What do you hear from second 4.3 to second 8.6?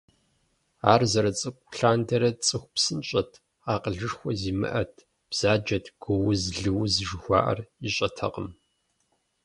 зимыӀэт, бзаджэт, гууз-лыуз жыхуаӏэр ищӏэтэкъым.